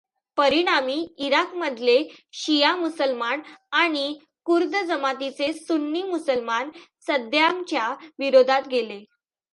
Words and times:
परिणामी 0.37 1.07
इराकमधले 1.17 1.97
शिया 2.33 2.75
मुसलमान 2.75 3.41
आणि 3.71 4.13
कुर्द 4.45 4.75
जमातीचे 4.87 5.51
सुन्नी 5.53 6.03
मुसलमान 6.03 6.69
सद्दामच्या 7.07 7.95
विरोधात 8.19 8.67
गेले. 8.67 9.03